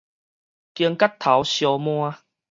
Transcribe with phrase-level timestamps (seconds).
[0.03, 0.05] 肩胛
[1.19, 2.17] 頭相幔